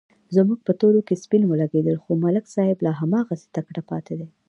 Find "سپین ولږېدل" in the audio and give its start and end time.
1.23-1.95